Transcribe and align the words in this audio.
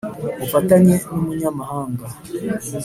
bufatanye 0.39 0.95
n 1.09 1.13
umunyamahanga 1.19 2.05